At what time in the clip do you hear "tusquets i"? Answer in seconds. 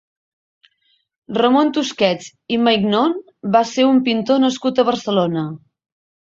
1.75-2.59